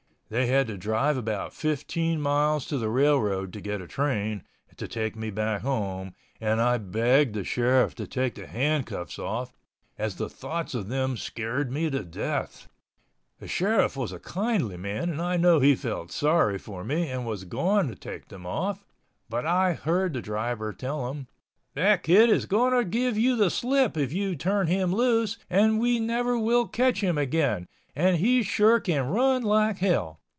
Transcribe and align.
They 0.31 0.45
had 0.45 0.67
to 0.67 0.77
drive 0.77 1.17
about 1.17 1.53
15 1.53 2.21
miles 2.21 2.65
to 2.67 2.77
the 2.77 2.87
railroad 2.87 3.51
to 3.51 3.59
get 3.59 3.81
a 3.81 3.85
train 3.85 4.45
to 4.77 4.87
take 4.87 5.13
me 5.13 5.29
back 5.29 5.59
home 5.61 6.13
and 6.39 6.61
I 6.61 6.77
begged 6.77 7.35
the 7.35 7.43
sheriff 7.43 7.95
to 7.95 8.07
take 8.07 8.35
the 8.35 8.47
handcuffs 8.47 9.19
off, 9.19 9.51
as 9.97 10.15
the 10.15 10.29
thoughts 10.29 10.73
of 10.73 10.87
them 10.87 11.17
scared 11.17 11.69
me 11.69 11.89
to 11.89 12.01
death. 12.05 12.69
The 13.41 13.47
sheriff 13.49 13.97
was 13.97 14.13
a 14.13 14.19
kindly 14.21 14.77
man 14.77 15.09
and 15.09 15.21
I 15.21 15.35
know 15.35 15.59
he 15.59 15.75
felt 15.75 16.13
sorry 16.13 16.57
for 16.57 16.85
me 16.85 17.09
and 17.09 17.25
was 17.25 17.43
going 17.43 17.89
to 17.89 17.95
take 17.95 18.29
them 18.29 18.45
off—but 18.45 19.45
I 19.45 19.73
heard 19.73 20.13
the 20.13 20.21
driver 20.21 20.71
tell 20.71 21.11
him, 21.11 21.27
"That 21.73 22.03
kid 22.03 22.29
is 22.29 22.45
going 22.45 22.71
to 22.73 22.85
give 22.89 23.17
you 23.17 23.35
the 23.35 23.49
slip 23.49 23.97
if 23.97 24.13
you 24.13 24.37
turn 24.37 24.67
him 24.67 24.93
loose 24.93 25.37
and 25.49 25.77
we 25.77 25.99
never 25.99 26.39
will 26.39 26.69
catch 26.69 27.01
him 27.03 27.17
again, 27.17 27.67
and 27.97 28.15
he 28.15 28.43
sure 28.43 28.79
can 28.79 29.09
run 29.09 29.41
like 29.43 29.79
hell." 29.79 30.19